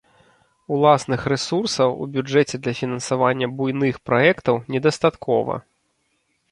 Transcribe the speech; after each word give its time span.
Уласных 0.77 1.21
рэсурсаў 1.33 1.89
у 2.05 2.07
бюджэце 2.15 2.55
для 2.65 2.73
фінансавання 2.81 3.47
буйных 3.61 3.95
праектаў 4.11 4.55
недастаткова. 4.77 5.53